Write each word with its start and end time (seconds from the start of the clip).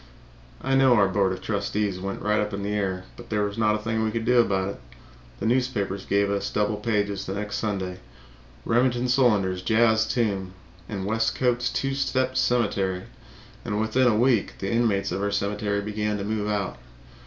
I 0.63 0.73
know 0.73 0.95
our 0.95 1.07
board 1.07 1.31
of 1.31 1.41
trustees 1.43 1.99
went 1.99 2.23
right 2.23 2.39
up 2.39 2.53
in 2.55 2.63
the 2.63 2.71
air, 2.73 3.05
but 3.15 3.29
there 3.29 3.43
was 3.43 3.55
not 3.55 3.75
a 3.75 3.77
thing 3.77 4.01
we 4.03 4.09
could 4.09 4.25
do 4.25 4.39
about 4.39 4.69
it. 4.69 4.81
The 5.39 5.45
newspapers 5.45 6.07
gave 6.07 6.31
us 6.31 6.49
double 6.49 6.77
pages 6.77 7.27
the 7.27 7.35
next 7.35 7.57
Sunday 7.57 7.99
"Remington 8.65 9.07
Solander's 9.07 9.61
Jazz 9.61 10.07
Tomb" 10.07 10.55
and 10.89 11.05
"Westcote's 11.05 11.69
Two 11.69 11.93
Step 11.93 12.35
Cemetery." 12.35 13.03
And 13.63 13.79
within 13.79 14.07
a 14.07 14.17
week 14.17 14.53
the 14.57 14.71
inmates 14.71 15.11
of 15.11 15.21
our 15.21 15.29
cemetery 15.29 15.81
began 15.81 16.17
to 16.17 16.23
move 16.23 16.47
out. 16.49 16.79